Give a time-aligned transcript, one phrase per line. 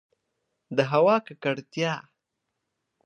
[0.77, 1.93] د هوا ککړتیا